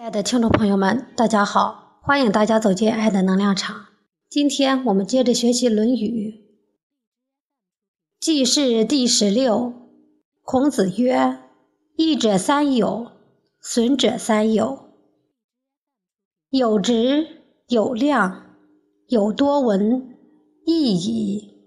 [0.00, 2.00] 亲爱的听众朋友们，大家好！
[2.00, 3.88] 欢迎大家走进爱的能量场。
[4.30, 6.30] 今天我们接着学习《论语》。
[8.18, 9.74] 记事第十六。
[10.40, 11.40] 孔子曰
[11.98, 13.12] ：“益者三友，
[13.60, 14.86] 损者三友。
[16.48, 18.56] 有直，有量，
[19.08, 20.16] 有多闻，
[20.64, 21.58] 益矣；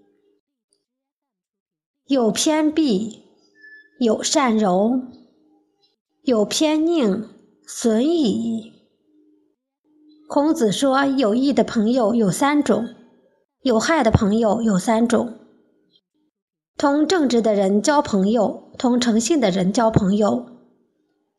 [2.07, 3.20] 有偏避，
[4.00, 5.00] 有善柔，
[6.23, 7.27] 有偏佞。”
[7.66, 8.73] 损矣。
[10.27, 12.89] 孔子说：“有益的朋友有三种，
[13.62, 15.39] 有害的朋友有三种。
[16.77, 20.45] 同正直的人交朋友，同诚信的人交朋友，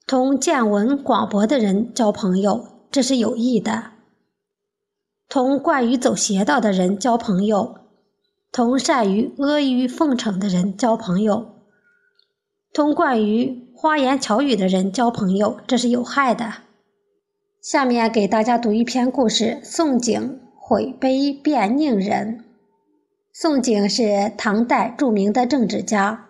[0.07, 3.91] 同见闻广博的人交朋友，这是有益的；
[5.29, 7.75] 同惯于走邪道的人交朋友，
[8.53, 11.54] 同善于阿谀奉承的人交朋友，
[12.75, 16.55] 同惯于……”花言巧语的人交朋友，这是有害的。
[17.61, 22.45] 下面给大家读一篇故事：宋璟毁碑变佞人。
[23.31, 26.29] 宋璟是唐代著名的政治家，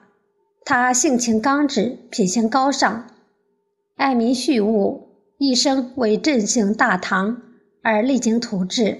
[0.64, 3.06] 他性情刚直，品行高尚，
[3.94, 7.40] 爱民恤物，一生为振兴大唐
[7.84, 8.98] 而励精图治。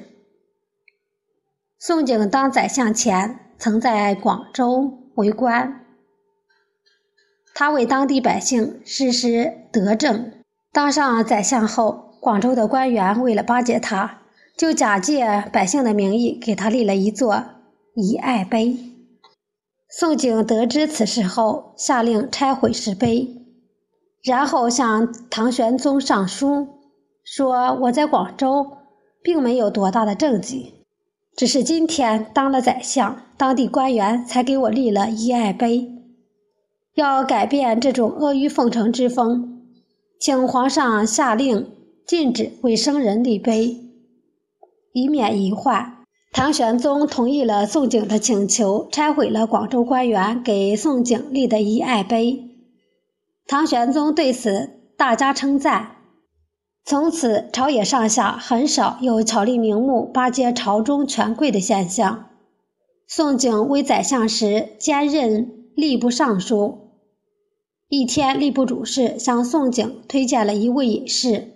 [1.81, 5.84] 宋璟当宰相前，曾在广州为官。
[7.55, 10.33] 他为当地百姓实施德政。
[10.73, 14.23] 当上宰相后，广州的官员为了巴结他，
[14.59, 17.45] 就假借百姓的名义给他立了一座
[17.95, 18.77] 遗爱碑。
[19.89, 23.29] 宋璟得知此事后，下令拆毁石碑，
[24.25, 26.67] 然后向唐玄宗上书，
[27.23, 28.79] 说：“我在广州
[29.23, 30.75] 并没有多大的政绩，
[31.37, 35.93] 只是今天当了宰相，当地官员才给我立了遗爱碑。”
[36.95, 39.63] 要改变这种阿谀奉承之风，
[40.21, 41.73] 请皇上下令
[42.07, 43.81] 禁止为生人立碑，
[44.93, 46.05] 以免遗患。
[46.33, 52.45] 唐玄宗同意了宋璟的请求，拆毁了广州官员给宋璟立的遗爱碑。
[53.47, 55.97] 唐玄宗对此大加称赞，
[56.85, 62.27] 从此朝野上下很少有巧立名目巴结朝中权贵的现象。
[63.09, 66.84] 宋璟为宰相时兼任吏部尚书。
[67.97, 71.53] 一天，吏部主事向宋璟推荐了一位隐士，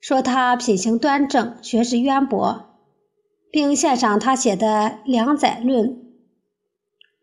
[0.00, 2.78] 说他品行端正，学识渊博，
[3.50, 4.66] 并献上他写的
[5.04, 5.90] 《良宰论》。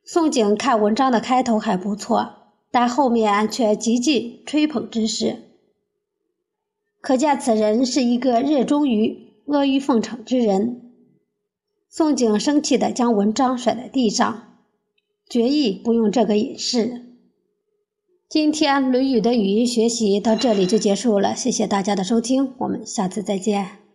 [0.03, 5.37] 宋璟看文章的开头还不错，但后面却极尽吹捧之势，
[7.01, 10.93] 可见此人是一个热衷于阿谀奉承之人。
[11.89, 14.59] 宋璟生气地将文章甩在地上，
[15.27, 17.06] 决意不用这个隐士。
[18.29, 23.86] 今天《论语》的语音学习到这里就结束了，谢谢大家的收听，我们下次再见。